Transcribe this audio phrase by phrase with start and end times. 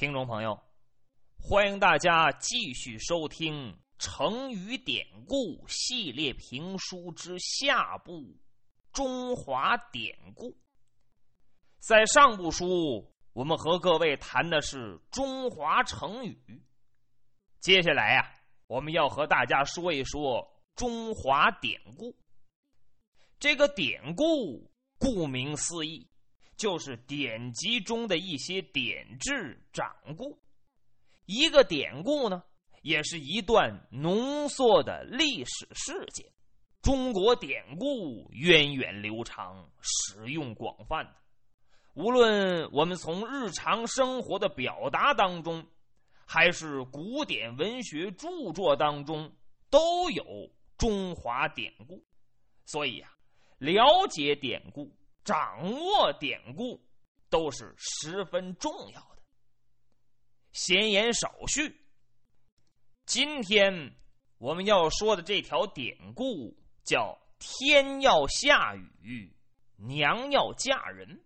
[0.00, 0.58] 听众朋友，
[1.36, 8.12] 欢迎大家继续收听成语典故系列评书之下部
[8.94, 10.52] 《中华典故》。
[11.80, 16.64] 在上部书，我们和各位谈的是中华成语。
[17.60, 18.32] 接下来呀，
[18.68, 22.16] 我们要和大家说一说中华典故。
[23.38, 26.09] 这个典故，顾名思义。
[26.60, 30.38] 就是典籍中的一些典制掌故，
[31.24, 32.42] 一个典故呢，
[32.82, 36.26] 也是一段浓缩的历史事件。
[36.82, 41.02] 中国典故源远流长，使用广泛
[41.94, 45.66] 无论我们从日常生活的表达当中，
[46.26, 49.32] 还是古典文学著作当中，
[49.70, 52.04] 都有中华典故。
[52.66, 53.10] 所以呀，
[53.56, 54.94] 了解典故。
[55.30, 56.84] 掌握典故
[57.28, 59.22] 都是十分重要的。
[60.50, 61.86] 闲言少叙，
[63.06, 63.94] 今天
[64.38, 69.32] 我们要说的这条典故叫“天要下雨，
[69.76, 71.22] 娘要嫁人”。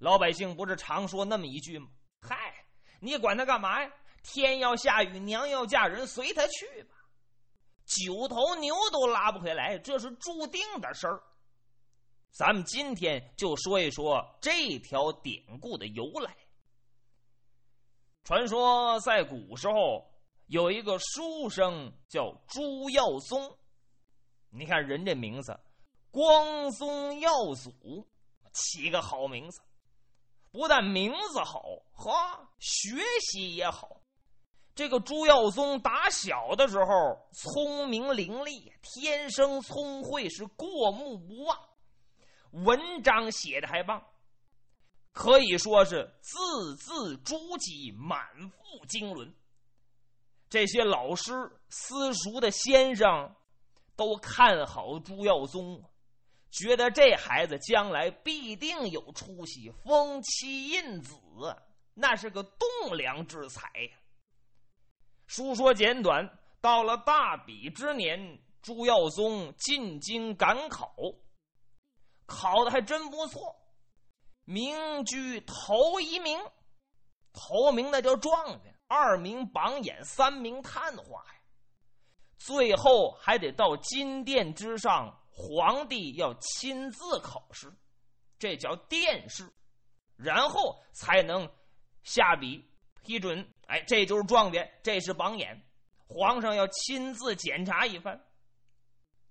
[0.00, 1.88] 老百姓不是常说那么一句吗？
[2.20, 2.66] 嗨，
[2.98, 3.92] 你管他干嘛呀？
[4.24, 6.96] 天要下雨，娘要嫁人，随他去吧。
[7.84, 11.22] 九头牛都拉不回来，这是注定的事儿。
[12.32, 16.34] 咱们今天就说一说这条典故的由来。
[18.24, 20.10] 传说在古时候
[20.46, 23.54] 有一个书生叫朱耀宗，
[24.48, 25.60] 你看人这名字
[26.10, 28.08] “光宗耀祖”，
[28.54, 29.60] 起个好名字。
[30.50, 34.00] 不但名字好，哈，学习也好。
[34.74, 41.58] 这个朱耀宗打小的时候聪明伶俐，天生聪慧，是过目不忘。
[42.52, 44.02] 文章写的还棒，
[45.12, 49.34] 可以说是字字珠玑，满腹经纶。
[50.48, 51.32] 这些老师、
[51.70, 53.34] 私塾的先生
[53.96, 55.82] 都看好朱耀宗，
[56.50, 61.16] 觉得这孩子将来必定有出息，封妻印子，
[61.94, 63.70] 那是个栋梁之才。
[65.26, 70.94] 书说简短，到了大比之年，朱耀宗进京赶考。
[72.34, 73.54] 考的还真不错，
[74.44, 76.40] 名居头一名，
[77.34, 81.40] 头名那叫状元，二名榜眼，三名探花呀。
[82.38, 87.70] 最后还得到金殿之上，皇帝要亲自考试，
[88.38, 89.52] 这叫殿试，
[90.16, 91.46] 然后才能
[92.02, 92.66] 下笔
[93.02, 93.46] 批准。
[93.66, 95.62] 哎，这就是状元，这是榜眼，
[96.08, 98.18] 皇上要亲自检查一番。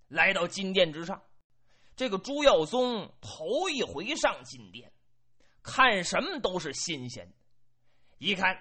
[0.08, 1.22] 来到金殿之上。
[1.96, 4.92] 这个朱耀宗头一回上金殿，
[5.62, 7.32] 看什么都是新鲜。
[8.18, 8.58] 一看，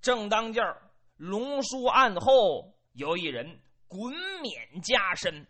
[0.00, 5.46] 正当间儿龙书案后有一人滚冕加身。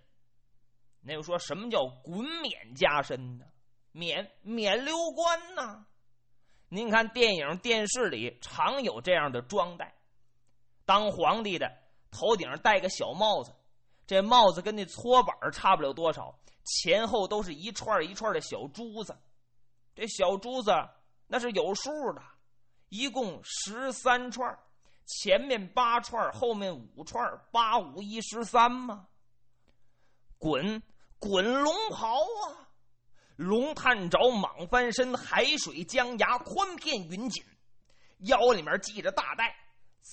[1.00, 3.44] 那又说什么叫滚冕加身呢？
[3.92, 5.86] 冕冕旒冠呐！
[6.68, 9.94] 您看电影、电视里常有这样的装戴。
[10.84, 11.70] 当皇帝的
[12.10, 13.54] 头顶上戴个小帽子，
[14.06, 16.38] 这帽子跟那搓板差不了多少。
[16.64, 19.14] 前后都是一串一串的小珠子，
[19.94, 20.72] 这小珠子
[21.26, 22.22] 那是有数的，
[22.88, 24.58] 一共十三串，
[25.04, 27.22] 前面八串，后面五串，
[27.52, 29.06] 八五一十三嘛。
[30.38, 30.82] 滚
[31.18, 32.68] 滚龙袍啊，
[33.36, 37.44] 龙探爪，蟒翻身，海水江崖，宽片云锦，
[38.20, 39.54] 腰里面系着大带，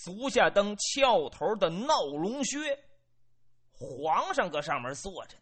[0.04, 2.78] 足下蹬翘头的闹龙靴，
[4.02, 5.38] 皇上搁上面坐着。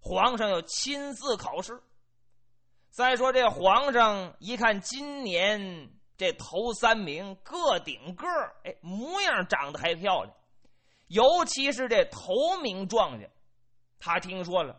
[0.00, 1.80] 皇上要亲自考试。
[2.90, 8.26] 再说这皇上一看今年这头三名个顶个
[8.64, 10.36] 哎，模样长得还漂亮，
[11.06, 13.30] 尤其是这头名状元，
[14.00, 14.76] 他听说了，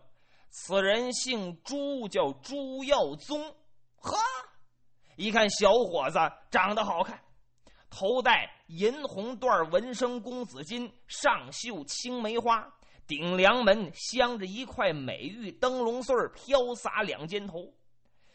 [0.50, 3.56] 此人姓朱，叫朱耀宗。
[3.96, 4.18] 呵，
[5.16, 6.20] 一看小伙子
[6.50, 7.18] 长得好看，
[7.90, 12.70] 头戴银红缎纹生公子巾，上绣青梅花。
[13.12, 17.74] 顶梁门镶着一块美玉灯笼穗飘洒两肩头，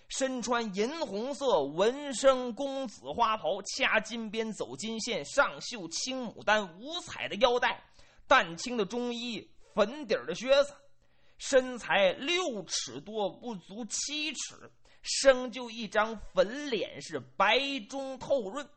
[0.08, 7.82] 身穿银红色纹身公子花袍，掐金边走金线，上绣青牡丹，五彩的腰带，
[8.28, 10.74] 淡青的中衣，粉底的靴子，
[11.38, 14.70] 身材六尺多，不足七尺，
[15.00, 17.58] 生就一张粉脸，是白
[17.88, 18.68] 中透润，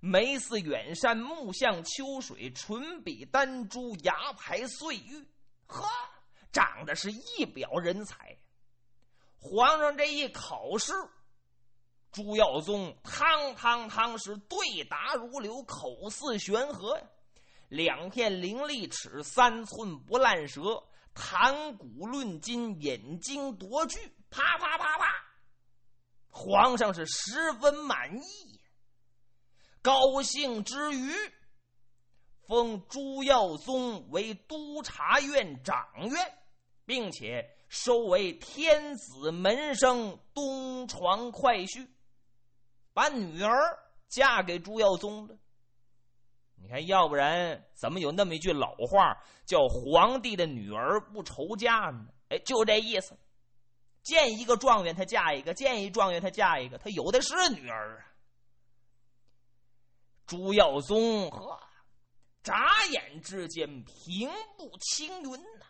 [0.00, 5.22] 眉似远山，目像秋水，唇比丹珠，牙排碎玉。
[5.72, 5.88] 呵，
[6.52, 8.36] 长得是一表人才。
[9.38, 10.92] 皇上这一考试，
[12.12, 17.04] 朱耀宗汤汤汤是对答如流，口似悬河呀！
[17.68, 20.84] 两片伶俐齿，三寸不烂舌，
[21.14, 23.98] 谈古论今，引经夺句，
[24.30, 25.06] 啪啪啪啪！
[26.28, 28.60] 皇上是十分满意，
[29.80, 31.12] 高兴之余，
[32.46, 36.38] 封朱耀宗为督察院长院，
[36.84, 41.88] 并且收为天子门生、东床快婿。
[42.92, 43.78] 把女儿
[44.08, 45.34] 嫁给朱耀宗了。
[46.56, 49.16] 你看，要不然怎么有那么一句老话，
[49.46, 52.06] 叫“皇帝的女儿不愁嫁”呢？
[52.28, 53.18] 哎，就这意思。
[54.02, 56.78] 见一个状元，他嫁一个；见一状元，他嫁一个。
[56.78, 58.06] 他有的是女儿啊。
[60.26, 61.58] 朱耀宗呵，
[62.42, 65.66] 眨眼之间平步青云呐，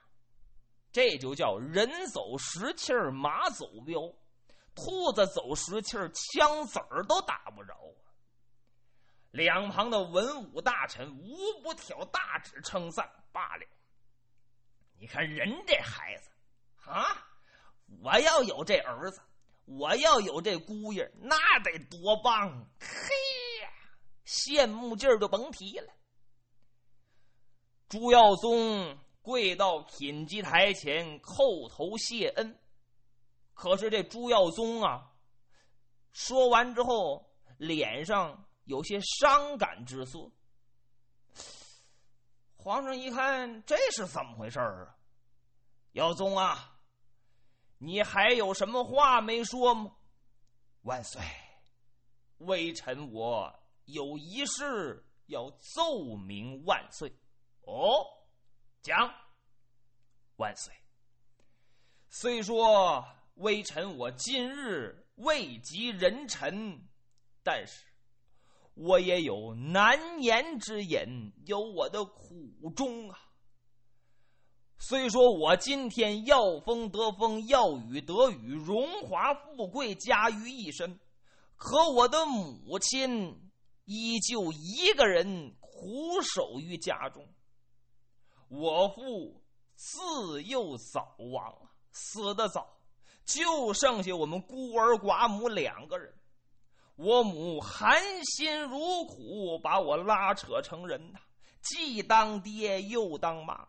[0.91, 4.01] 这就叫人走十气儿，马走镖。
[4.75, 8.09] 兔子走十气儿，枪子儿都打不着啊！
[9.31, 13.67] 两旁的文武大臣无不挑大指称赞罢了。
[14.99, 16.31] 你看人这孩子
[16.89, 17.27] 啊，
[18.03, 19.21] 我要有这儿子，
[19.67, 22.67] 我要有这姑爷，那得多棒！
[22.81, 22.89] 嘿，
[24.25, 25.93] 羡慕劲儿就甭提了。
[27.93, 32.59] 朱耀宗跪到品级台前，叩头谢恩。
[33.53, 35.13] 可是这朱耀宗啊，
[36.11, 40.19] 说完之后，脸上有些伤感之色。
[42.57, 44.97] 皇上一看，这是怎么回事啊？
[45.93, 46.75] 耀宗啊，
[47.77, 49.95] 你还有什么话没说吗？
[50.85, 51.21] 万岁，
[52.39, 53.55] 微臣我
[53.85, 57.15] 有一事要奏明万岁。
[57.63, 58.07] 哦，
[58.83, 59.13] 讲。
[60.37, 60.75] 万岁，
[62.09, 63.05] 虽说。
[63.37, 66.87] 微臣我今日位极人臣，
[67.43, 67.87] 但是
[68.75, 73.19] 我也有难言之隐，有我的苦衷啊。
[74.79, 81.01] 虽说我今天要风得风，要雨得雨，荣华富贵加于一身，
[81.57, 83.51] 可我的母亲
[83.87, 87.27] 依旧一个人苦守于家中。
[88.55, 89.43] 我父
[89.75, 92.69] 自幼早亡啊，死的早。
[93.25, 96.13] 就剩下我们孤儿寡母两个人，
[96.97, 101.21] 我母含辛茹苦把我拉扯成人呐，
[101.63, 103.69] 既当爹又当妈。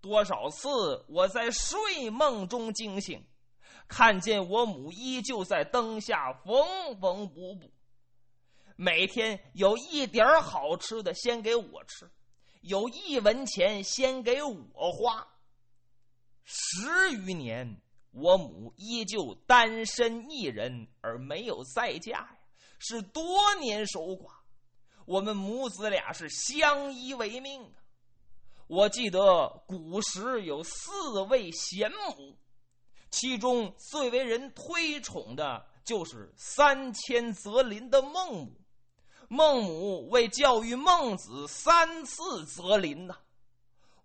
[0.00, 0.68] 多少次
[1.08, 3.26] 我在睡梦中惊醒，
[3.88, 7.72] 看见我母依旧在灯下缝缝补补，
[8.76, 12.08] 每天有一点好吃的先给我吃，
[12.60, 15.26] 有一文钱先给我花，
[16.44, 17.80] 十余年。
[18.10, 22.38] 我母依旧单身一人，而没有再嫁呀，
[22.78, 24.30] 是多年守寡。
[25.04, 27.84] 我们母子俩是相依为命啊。
[28.66, 32.36] 我记得古时有四位贤母，
[33.10, 38.60] 其中最为人推崇的就是三千泽林的孟母。
[39.28, 43.18] 孟母为教育孟子，三次择邻呐。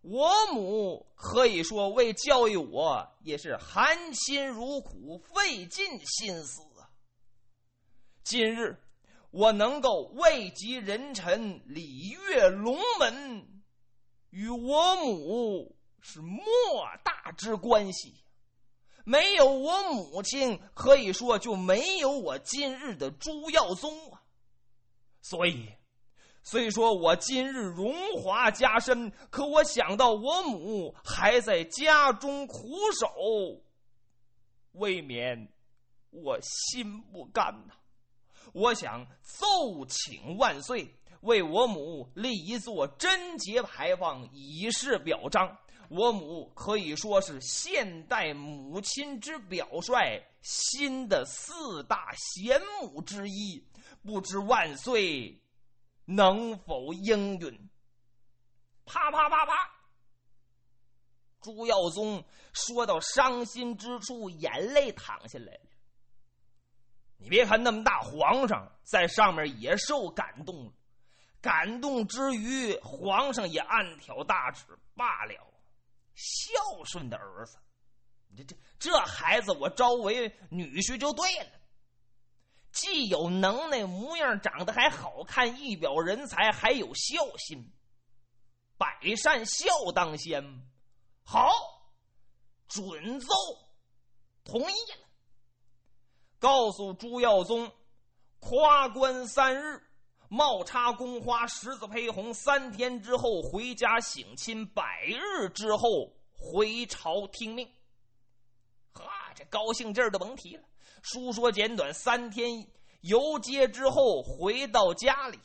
[0.01, 6.91] 我母可以说为教育我也是含辛茹苦、费尽心思啊。
[8.25, 8.77] 今日
[9.31, 13.63] 我能够位极人臣、礼乐龙门，
[14.29, 16.43] 与我母是莫
[17.05, 18.13] 大之关系。
[19.05, 24.22] 没有我母亲，可以说就没有我今日的朱耀宗啊。
[25.23, 25.67] 所以。
[26.45, 33.07] 虽说我今日荣华加身，可我想到我母还在家中苦守，
[34.73, 35.47] 未免
[36.09, 37.73] 我心不甘呐。
[38.51, 45.57] 我想奏请万岁为我母立一座贞节牌坊，以示表彰。
[45.87, 53.63] 我母可以说是现代母亲之表率，新的四大贤母之一。
[54.03, 55.39] 不知万岁。
[56.05, 57.69] 能否应允？
[58.83, 59.53] 啪啪啪啪！
[61.39, 65.61] 朱耀宗说到伤心之处，眼泪淌下来了。
[67.15, 70.73] 你别看那么大皇上在上面也受感动了，
[71.39, 75.33] 感动之余，皇上也暗挑大指罢了。
[76.15, 76.51] 孝
[76.83, 77.57] 顺的儿子，
[78.35, 81.51] 这这这孩子，我招为女婿就对了。
[82.73, 87.71] 既有能耐，模样长得还好看，一表人才，还有孝心，
[88.77, 90.43] 百善孝当先。
[91.23, 91.51] 好，
[92.67, 93.27] 准奏，
[94.43, 95.07] 同意了。
[96.39, 97.71] 告诉朱耀宗，
[98.39, 99.81] 夸官三日，
[100.27, 107.71] 冒插宫花，十字披红，三天之后回家省亲，百日之后回朝听命。
[108.93, 110.63] 哈，这高兴劲儿都甭提了。
[111.03, 112.65] 书说简短，三天
[113.01, 115.37] 游街之后回到家里，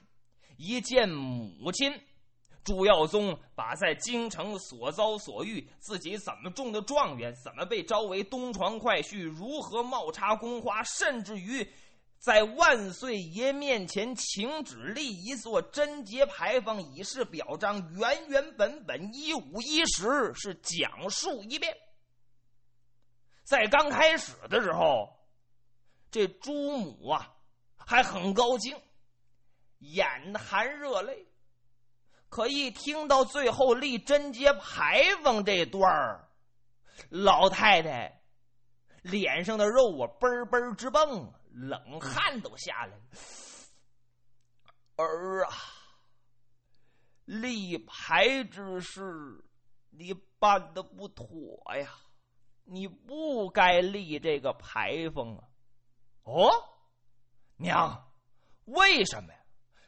[0.57, 1.93] 一见母亲。
[2.65, 11.67] 朱耀宗把在京城所遭所遇，自己怎么中的状元，怎么被招为东床快婿，如何冒插宫花，甚至于
[12.19, 21.75] 在万岁爷面前请旨立一座贞节牌坊，以示表彰，原原本本一五一十是讲述一遍。
[23.45, 25.09] 在刚开始的时候，
[26.11, 27.35] 这朱母啊
[27.77, 28.77] 还很高兴，
[29.79, 31.27] 眼含热泪。
[32.29, 36.29] 可一听到最后立贞节牌坊这段儿，
[37.09, 38.23] 老太太
[39.03, 43.03] 脸上的肉啊嘣嘣直蹦，冷汗都下来了。
[44.97, 45.53] 儿啊，
[47.25, 49.43] 立牌之事
[49.91, 51.27] 你办的不妥
[51.77, 51.89] 呀，
[52.65, 55.48] 你不该立这个牌坊啊！
[56.29, 56.53] 哦，
[57.57, 58.13] 娘，
[58.67, 59.39] 为什么呀？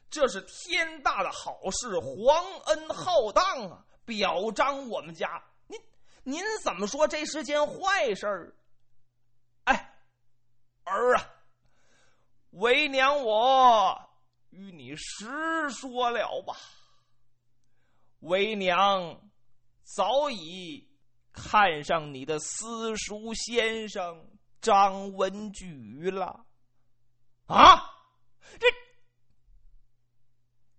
[0.09, 3.85] 这是天大的好事，皇恩浩荡啊！
[4.07, 5.79] 表彰我们家，您
[6.23, 8.57] 您怎么说这是件坏事儿？
[9.65, 9.95] 哎，
[10.85, 11.31] 儿啊，
[12.53, 14.11] 为娘我
[14.49, 16.57] 与你实说了吧。
[18.21, 19.31] 为娘
[19.85, 20.89] 早已
[21.33, 24.27] 看上你的私塾先生
[24.61, 26.47] 张文举了。
[27.47, 27.83] 啊，
[28.59, 28.67] 这。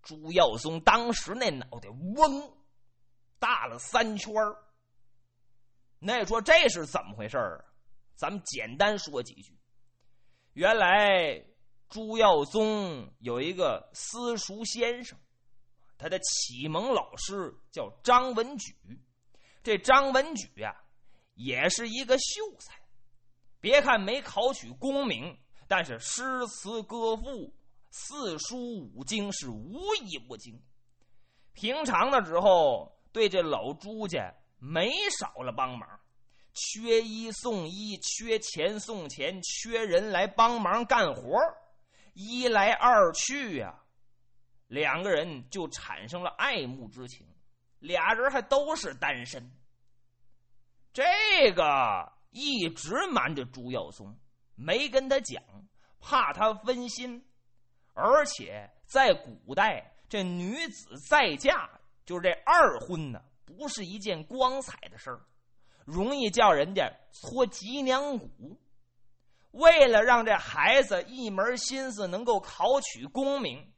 [0.01, 2.57] 朱耀宗当时那脑袋嗡
[3.39, 4.33] 大了三圈
[5.99, 7.65] 那说这是怎么回事儿？
[8.15, 9.57] 咱们简单说几句。
[10.53, 11.45] 原来
[11.87, 15.17] 朱耀宗有一个私塾先生，
[15.97, 18.75] 他的启蒙老师叫张文举。
[19.63, 20.75] 这张文举呀，
[21.35, 22.80] 也是一个秀才。
[23.61, 25.37] 别看没考取功名，
[25.67, 27.53] 但是诗词歌赋。
[27.93, 30.57] 四书五经是无一不精，
[31.51, 35.99] 平常的时候对这老朱家没少了帮忙，
[36.53, 41.37] 缺衣送衣，缺钱送钱，缺人来帮忙干活
[42.13, 43.77] 一来二去呀，
[44.67, 47.27] 两个人就产生了爱慕之情，
[47.79, 49.51] 俩人还都是单身。
[50.93, 54.17] 这个一直瞒着朱耀松，
[54.55, 55.41] 没跟他讲，
[55.99, 57.23] 怕他分心。
[57.93, 61.69] 而且在古代，这女子再嫁，
[62.05, 65.21] 就是这二婚呢，不是一件光彩的事儿，
[65.85, 68.57] 容易叫人家搓脊梁骨。
[69.51, 73.69] 为了让这孩子一门心思能够考取功名，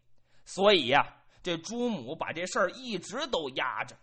[0.45, 3.97] 所以呀，这朱母把这事儿一直都压着。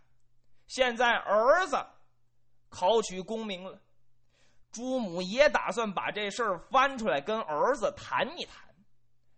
[0.66, 1.76] 现在儿子
[2.69, 3.80] 考取功名了，
[4.72, 8.64] 朱母也打算把这事儿翻出来跟儿子谈一谈。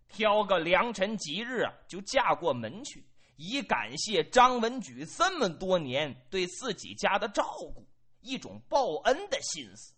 [0.09, 3.03] 挑个良辰吉日啊，就嫁过门去，
[3.37, 7.43] 以感谢张文举这么多年对自己家的照
[7.75, 7.87] 顾，
[8.21, 9.95] 一种报恩的心思。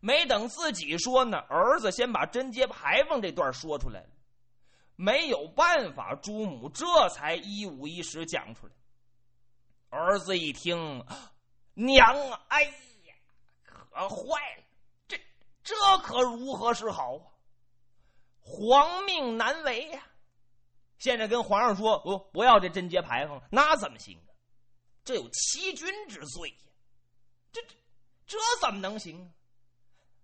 [0.00, 4.08] 没等自己说呢，儿子先把贞节牌坊这段说出来了。
[4.96, 8.72] 没有办法，朱母这才一五一十讲出来。
[9.90, 11.04] 儿子一听，
[11.74, 13.14] 娘啊，哎呀，
[13.62, 14.62] 可坏了，
[15.70, 17.30] 这可如何是好啊？
[18.40, 20.02] 皇命难违呀！
[20.98, 24.34] 现在跟皇上说不不要这贞节牌坊，那怎么行啊？
[25.04, 26.72] 这有欺君之罪呀！
[27.52, 27.76] 这这
[28.26, 29.30] 这怎么能行啊？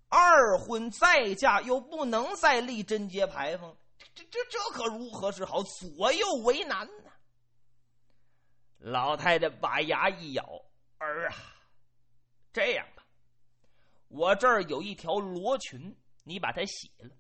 [0.08, 3.76] 二婚再嫁又不能再立贞节牌坊，
[4.16, 5.62] 这这这可如何是好？
[5.62, 7.12] 左右为难呢！
[8.78, 10.44] 老太太把牙一咬
[10.98, 11.36] ：“儿啊，
[12.52, 12.84] 这样，
[14.08, 17.10] 我这儿有一条罗裙，你把它洗了。”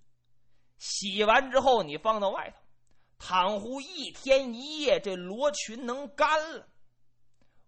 [0.78, 2.58] 洗完之后，你放到外头，
[3.18, 6.68] 倘乎一天一夜这罗裙能干了，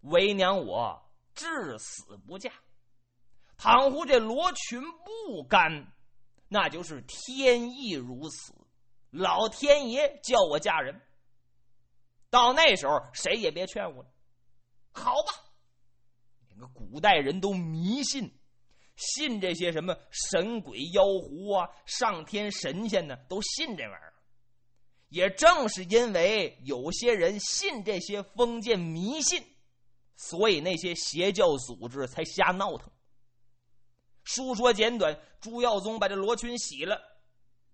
[0.03, 2.51] 为娘我至死不嫁；
[3.57, 4.79] 倘乎这罗裙
[5.27, 5.91] 不干，
[6.49, 8.53] 那就是天意如此，
[9.11, 11.01] 老天爷叫我嫁人。
[12.29, 14.11] 到那时候，谁也别劝我了。
[14.93, 15.33] 好吧，
[16.51, 18.38] 那个古代人都迷信。
[18.99, 24.13] 信这些什么神鬼妖狐啊，上天神仙呢，都信这玩意儿。
[25.09, 29.43] 也正是因为有些人信这些封建迷信，
[30.17, 32.91] 所以那些邪教组织才瞎闹腾。
[34.25, 37.01] 书说简短，朱耀宗把这罗裙洗了，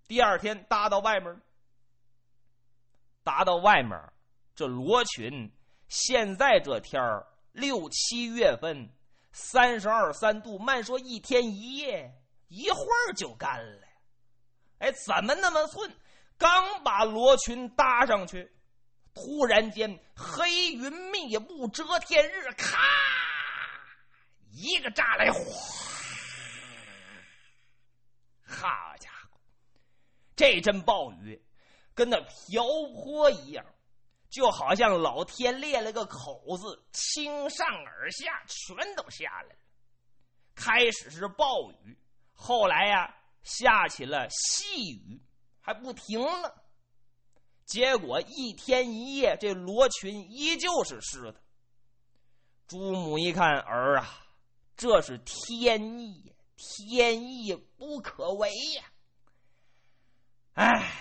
[0.07, 1.41] 第二天搭到外面，
[3.23, 3.99] 搭到外面，
[4.55, 5.51] 这罗裙
[5.89, 8.89] 现在这天儿六七月份，
[9.37, 12.09] 三十二三度，慢说一天一夜，
[12.47, 13.87] 一会儿就干了。
[14.79, 15.93] 哎，怎么那么寸？
[16.37, 18.49] 刚把罗裙搭上去，
[19.13, 22.79] 突然间黑云密布，遮天日，咔，
[24.51, 25.39] 一个炸雷，哗！
[28.47, 29.37] 好家伙，
[30.33, 31.45] 这阵暴雨
[31.93, 32.63] 跟那瓢
[32.93, 33.65] 泼一样，
[34.29, 39.59] 就好像老天裂了个口子，倾上而下，全都下来了。
[40.55, 41.97] 开始是暴雨，
[42.33, 45.21] 后来呀，下起了细雨。
[45.67, 46.63] 还不停了，
[47.65, 51.41] 结果一天一夜，这罗裙依旧是湿的。
[52.67, 54.27] 朱母一看儿啊，
[54.77, 58.83] 这是天意，天意不可违呀！
[60.53, 60.91] 哎，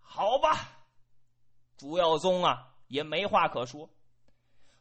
[0.00, 0.71] 好吧，
[1.82, 3.90] 朱耀宗啊也没话可说，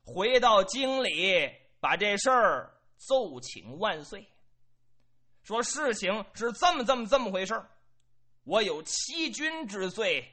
[0.04, 4.28] 回到京里把这事儿奏请万岁，
[5.42, 7.60] 说事情是这么这么这么回事。
[8.44, 10.32] 我有欺君之罪，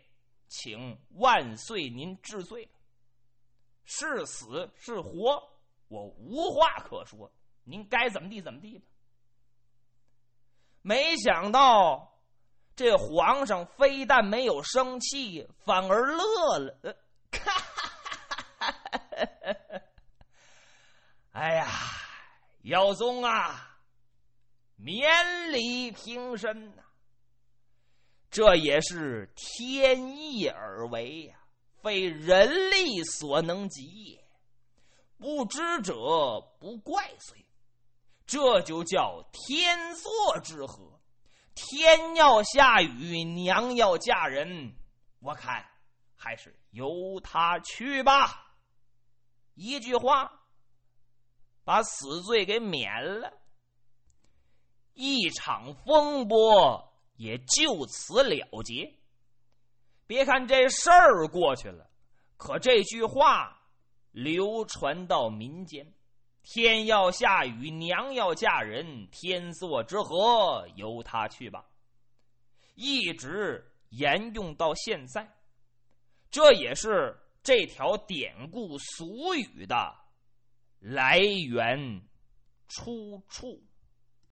[0.48, 2.68] 请万岁您治罪。
[3.84, 5.42] 是死是活，
[5.88, 7.32] 我无话可说，
[7.64, 8.84] 您该怎么地怎么地吧。
[10.82, 12.17] 没想到
[12.78, 16.96] 这皇上非但没有生气，反而乐了。
[21.32, 21.66] 哎呀，
[22.62, 23.80] 耀宗啊，
[24.76, 26.84] 免礼平身呐！
[28.30, 31.34] 这也是天意而为呀，
[31.82, 34.24] 非人力所能及也。
[35.18, 35.92] 不知者
[36.60, 37.44] 不怪罪，
[38.24, 40.97] 这就叫天作之合。
[41.60, 44.72] 天要下雨，娘要嫁人，
[45.18, 45.66] 我看
[46.14, 48.54] 还是由他去吧。
[49.54, 50.40] 一句话，
[51.64, 53.32] 把死罪给免了，
[54.94, 56.84] 一场风波。
[57.16, 58.94] 也就此了结。
[60.06, 61.90] 别看这事儿过去了，
[62.36, 63.60] 可这句话
[64.12, 65.92] 流传到民间
[66.42, 71.64] ：“天要下雨，娘要嫁人，天作之合，由他去吧。”
[72.74, 75.28] 一直沿用到现在，
[76.30, 79.94] 这也是这条典故俗语的
[80.78, 82.00] 来源
[82.68, 83.62] 出处。